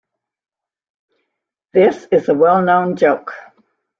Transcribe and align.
This 1.73 2.07
is 2.11 2.27
a 2.27 2.33
well 2.33 2.63
known 2.63 2.95
joke. 2.95 3.33